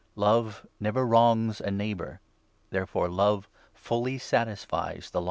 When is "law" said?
5.19-5.19